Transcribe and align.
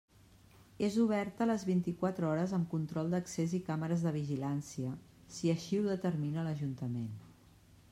És 0.85 0.95
oberta 1.01 1.47
les 1.49 1.65
vint-i-quatre 1.67 2.27
hores 2.29 2.55
amb 2.59 2.71
control 2.71 3.13
d'accés 3.15 3.55
i 3.59 3.61
càmeres 3.69 4.07
de 4.07 4.15
vigilància, 4.17 4.97
si 5.37 5.55
així 5.57 5.81
ho 5.83 5.87
determina 5.93 6.49
l'Ajuntament. 6.51 7.09